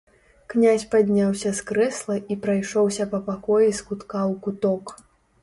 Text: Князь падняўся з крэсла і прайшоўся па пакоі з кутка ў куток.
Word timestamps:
Князь 0.51 0.85
падняўся 0.95 1.51
з 1.59 1.65
крэсла 1.71 2.15
і 2.21 2.33
прайшоўся 2.47 3.07
па 3.13 3.19
пакоі 3.29 3.69
з 3.83 3.87
кутка 3.91 4.19
ў 4.31 4.33
куток. 4.49 4.85